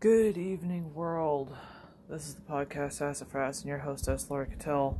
[0.00, 1.54] Good evening, world.
[2.08, 4.98] This is the podcast Sassafras and your hostess, Laura Cattell.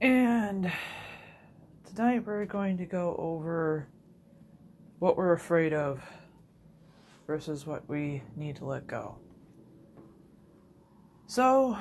[0.00, 0.72] And
[1.84, 3.86] tonight we're going to go over
[4.98, 6.02] what we're afraid of
[7.26, 9.18] versus what we need to let go.
[11.26, 11.76] So,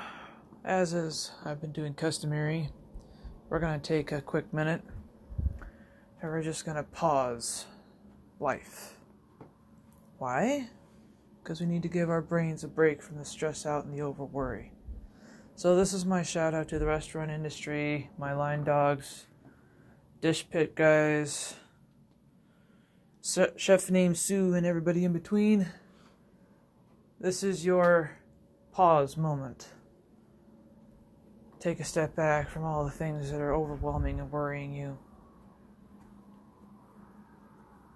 [0.65, 2.71] as is, I've been doing customary,
[3.47, 4.81] we're going to take a quick minute
[6.21, 7.67] and we're just going to pause
[8.41, 8.97] life.
[10.17, 10.67] Why?
[11.45, 14.01] Because we need to give our brains a break from the stress out and the
[14.01, 14.71] over worry.
[15.55, 19.27] So, this is my shout out to the restaurant industry, my line dogs,
[20.21, 21.53] dish pit guys,
[23.21, 25.67] chef named Sue, and everybody in between.
[27.19, 28.17] This is your
[28.71, 29.67] pause moment.
[31.59, 34.97] Take a step back from all the things that are overwhelming and worrying you.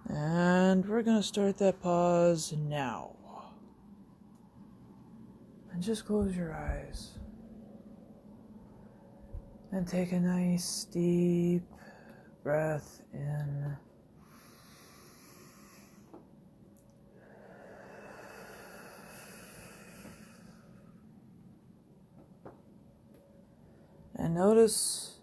[0.08, 3.16] And we're going to start that pause now.
[5.80, 7.12] And just close your eyes.
[9.72, 11.64] And take a nice deep
[12.44, 13.78] breath in.
[24.16, 25.20] and notice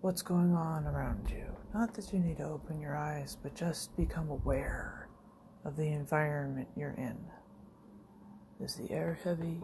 [0.00, 1.44] what's going on around you.
[1.74, 5.10] Not that you need to open your eyes, but just become aware
[5.66, 7.18] of the environment you're in.
[8.60, 9.60] Is the air heavy?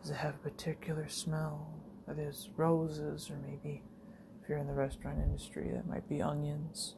[0.00, 1.74] Does it have a particular smell?
[2.08, 3.82] Are there roses, or maybe
[4.42, 6.96] if you're in the restaurant industry, that might be onions?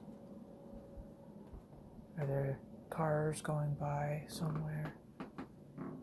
[2.19, 2.61] Are there
[2.91, 4.95] cars going by somewhere?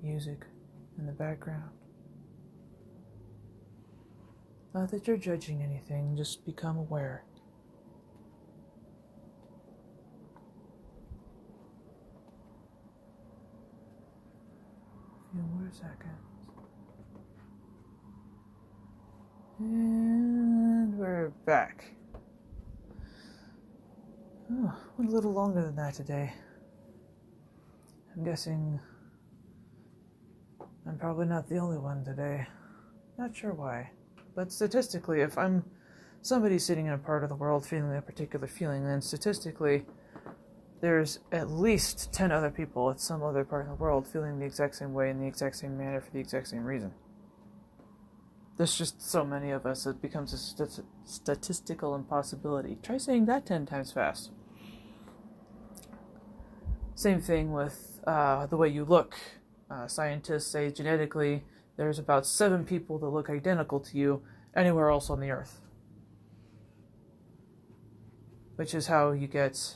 [0.04, 0.46] Music
[0.98, 1.72] in the background?
[4.74, 7.24] Not that you're judging anything, just become aware.
[15.40, 16.20] Few more seconds.
[19.60, 21.86] And we're back.
[24.52, 26.34] Oh, went a little longer than that today.
[28.16, 28.80] I'm guessing
[30.88, 32.48] I'm probably not the only one today.
[33.18, 33.92] Not sure why.
[34.36, 35.64] But statistically, if I'm
[36.22, 39.86] somebody sitting in a part of the world feeling a particular feeling, then statistically,
[40.82, 44.46] there's at least 10 other people at some other part of the world feeling the
[44.46, 46.94] exact same way in the exact same manner for the exact same reason.
[48.58, 52.78] There's just so many of us, it becomes a st- statistical impossibility.
[52.82, 54.32] Try saying that 10 times fast.
[56.96, 59.16] Same thing with uh, the way you look.
[59.70, 61.44] Uh, scientists say genetically
[61.78, 64.22] there's about seven people that look identical to you
[64.54, 65.62] anywhere else on the earth.
[68.58, 69.76] Which is how you get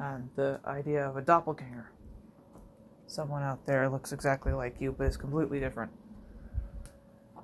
[0.00, 1.90] um, the idea of a doppelganger.
[3.06, 5.92] Someone out there looks exactly like you, but is completely different.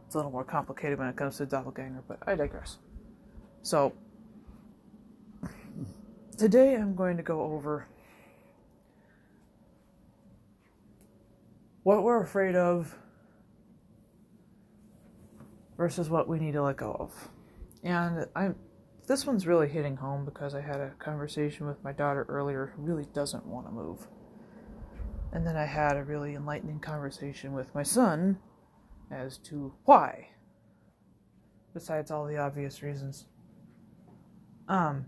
[0.06, 2.78] It's a little more complicated when it comes to doppelganger, but I digress.
[3.62, 3.92] So,
[6.38, 7.88] today I'm going to go over
[11.82, 12.96] what we're afraid of
[15.76, 17.12] versus what we need to let go of.
[17.82, 18.56] And I'm
[19.06, 22.82] this one's really hitting home because I had a conversation with my daughter earlier who
[22.82, 24.08] really doesn't want to move.
[25.32, 28.38] And then I had a really enlightening conversation with my son
[29.10, 30.30] as to why.
[31.72, 33.26] Besides all the obvious reasons.
[34.68, 35.06] Um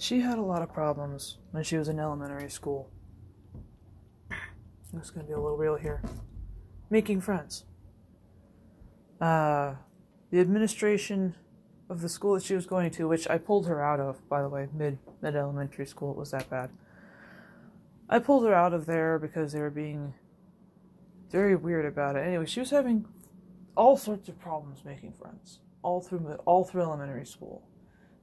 [0.00, 2.88] She had a lot of problems when she was in elementary school.
[4.98, 6.02] Going to be a little real here.
[6.90, 7.64] Making friends.
[9.20, 9.74] Uh,
[10.30, 11.36] the administration
[11.88, 14.42] of the school that she was going to, which I pulled her out of, by
[14.42, 16.70] the way, mid mid elementary school, it was that bad.
[18.08, 20.14] I pulled her out of there because they were being
[21.30, 22.26] very weird about it.
[22.26, 23.06] Anyway, she was having
[23.76, 27.62] all sorts of problems making friends all through all through elementary school,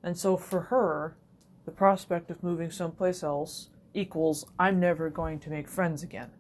[0.04, 1.16] and so for her,
[1.64, 6.32] the prospect of moving someplace else equals I'm never going to make friends again.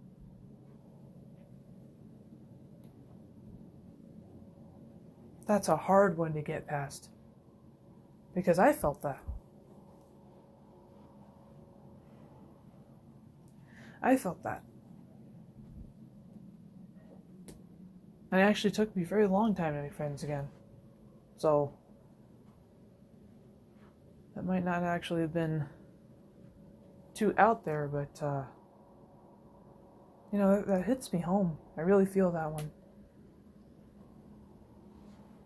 [5.47, 7.09] That's a hard one to get past.
[8.33, 9.21] Because I felt that.
[14.01, 14.63] I felt that.
[18.31, 20.47] And it actually took me a very long time to make friends again.
[21.37, 21.73] So,
[24.35, 25.65] that might not actually have been
[27.13, 28.43] too out there, but uh,
[30.31, 31.57] you know that, that hits me home.
[31.77, 32.69] I really feel that one.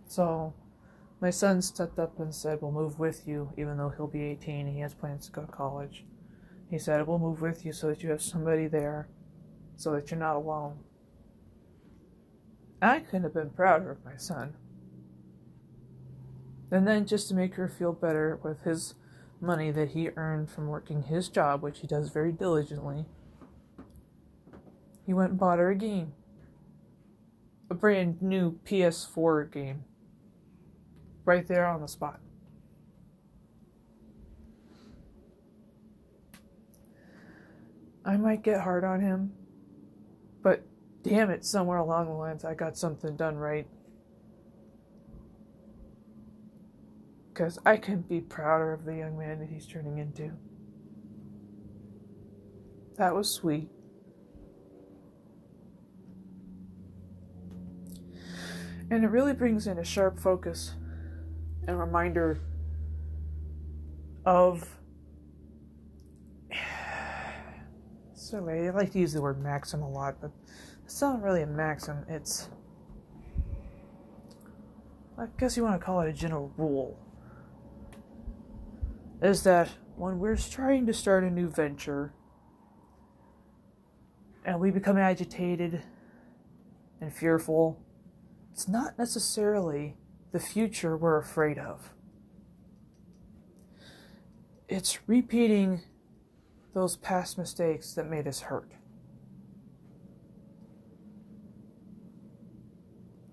[0.09, 0.56] So
[1.21, 4.65] my son stepped up and said, We'll move with you, even though he'll be 18
[4.65, 6.03] and he has plans to go to college.
[6.67, 9.07] He said, We'll move with you so that you have somebody there,
[9.75, 10.79] so that you're not alone.
[12.81, 14.56] I couldn't have been prouder of my son.
[16.71, 18.95] And then, just to make her feel better with his
[19.39, 23.06] money that he earned from working his job, which he does very diligently,
[25.06, 26.13] he went and bought her a game.
[27.69, 29.83] A brand new PS4 game.
[31.30, 32.20] Right there on the spot.
[38.04, 39.34] I might get hard on him,
[40.42, 40.64] but
[41.04, 43.68] damn it, somewhere along the lines I got something done right.
[47.31, 50.31] Because I couldn't be prouder of the young man that he's turning into.
[52.96, 53.70] That was sweet.
[58.90, 60.74] And it really brings in a sharp focus
[61.67, 62.39] and reminder
[64.25, 64.67] of.
[68.13, 70.29] So I like to use the word maxim a lot, but
[70.85, 72.06] it's not really a maxim.
[72.07, 72.47] It's.
[75.17, 77.00] I guess you want to call it a general rule.
[79.21, 82.13] Is that when we're trying to start a new venture
[84.45, 85.81] and we become agitated
[87.01, 87.81] and fearful,
[88.51, 89.97] it's not necessarily
[90.31, 91.94] the future we're afraid of.
[94.68, 95.81] It's repeating
[96.74, 98.72] those past mistakes that made us hurt.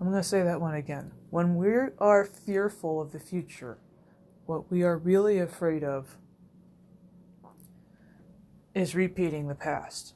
[0.01, 1.13] I'm going to say that one again.
[1.31, 3.79] When we are fearful of the future,
[4.47, 6.17] what we are really afraid of
[8.75, 10.16] is repeating the past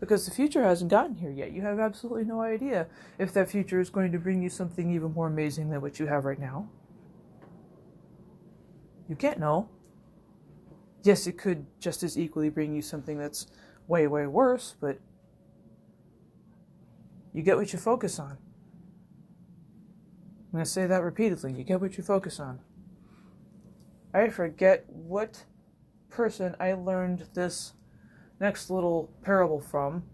[0.00, 1.52] because the future hasn't gotten here yet.
[1.52, 2.86] You have absolutely no idea
[3.18, 6.06] if that future is going to bring you something even more amazing than what you
[6.06, 6.68] have right now.
[9.08, 9.68] You can't know.
[11.02, 13.46] Yes, it could just as equally bring you something that's
[13.86, 14.98] way, way worse, but
[17.32, 18.38] you get what you focus on.
[20.46, 21.52] I'm going to say that repeatedly.
[21.52, 22.60] You get what you focus on.
[24.14, 25.44] I forget what
[26.08, 27.74] person I learned this
[28.40, 30.04] next little parable from.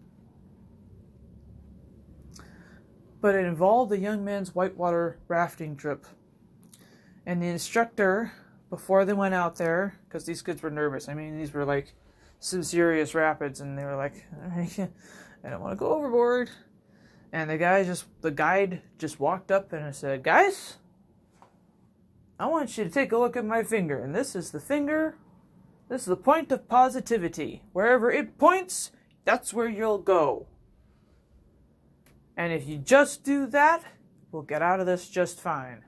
[3.20, 6.04] But it involved the young man's whitewater rafting trip.
[7.26, 8.32] And the instructor,
[8.68, 11.94] before they went out there, because these kids were nervous, I mean, these were like
[12.38, 14.26] some serious rapids, and they were like,
[15.44, 16.50] I don't want to go overboard.
[17.32, 20.76] And the guy just, the guide just walked up and said, Guys,
[22.38, 24.04] I want you to take a look at my finger.
[24.04, 25.16] And this is the finger
[25.94, 27.62] this is the point of positivity.
[27.72, 28.90] Wherever it points,
[29.24, 30.48] that's where you'll go.
[32.36, 33.84] And if you just do that,
[34.32, 35.84] we'll get out of this just fine.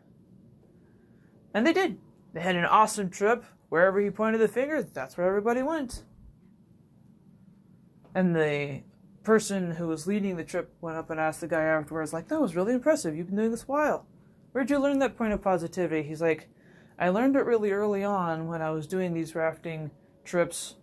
[1.53, 1.99] And they did.
[2.33, 3.45] They had an awesome trip.
[3.69, 6.05] Wherever he pointed the finger, that's where everybody went.
[8.15, 8.83] And the
[9.25, 12.41] person who was leading the trip went up and asked the guy afterwards, like, that
[12.41, 13.17] was really impressive.
[13.17, 14.07] You've been doing this a while.
[14.53, 16.07] Where'd you learn that point of positivity?
[16.07, 16.49] He's like,
[16.99, 19.91] I learned it really early on when I was doing these rafting
[20.25, 20.77] trips.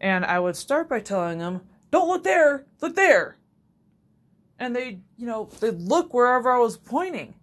[0.00, 3.36] And I would start by telling them, don't look there, look there.
[4.58, 7.34] And they, you know, they'd look wherever I was pointing,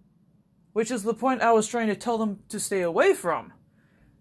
[0.72, 3.52] which is the point I was trying to tell them to stay away from.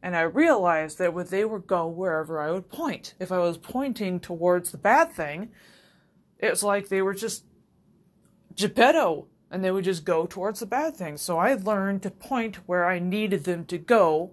[0.02, 3.14] And I realized that they would go wherever I would point.
[3.20, 5.52] If I was pointing towards the bad thing,
[6.40, 7.46] it's like they were just
[8.56, 11.22] Geppetto and they would just go towards the bad things.
[11.22, 14.32] So I learned to point where I needed them to go,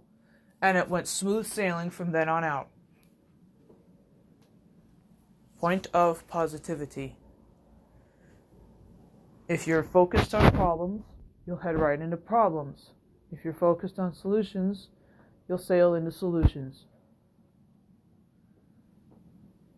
[0.62, 2.68] and it went smooth sailing from then on out.
[5.58, 7.16] Point of positivity.
[9.48, 11.02] If you're focused on problems,
[11.46, 12.90] you'll head right into problems.
[13.32, 14.88] If you're focused on solutions,
[15.48, 16.84] you'll sail into solutions.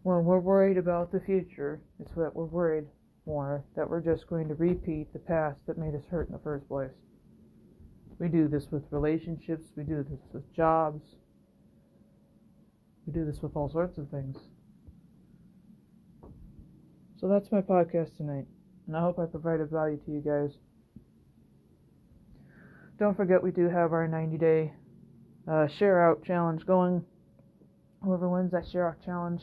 [0.03, 2.85] When we're worried about the future, it's that we're worried
[3.31, 6.41] more that we're just going to repeat the past that made us hurt in the
[6.41, 6.91] first place.
[8.19, 11.15] We do this with relationships, we do this with jobs,
[13.07, 14.37] we do this with all sorts of things.
[17.19, 18.47] So that's my podcast tonight,
[18.89, 20.59] and I hope I provided value to you guys.
[22.99, 24.73] Don't forget, we do have our 90 day
[25.49, 27.05] uh, share out challenge going.
[28.03, 29.43] Whoever wins that share out challenge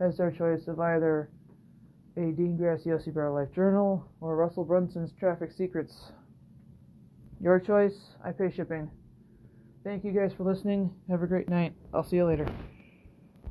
[0.00, 1.28] has their choice of either
[2.18, 6.10] a Dean Graziosi Bar Life Journal, or Russell Brunson's Traffic Secrets.
[7.40, 7.94] Your choice.
[8.24, 8.90] I pay shipping.
[9.84, 10.92] Thank you guys for listening.
[11.08, 11.74] Have a great night.
[11.94, 12.46] I'll see you later.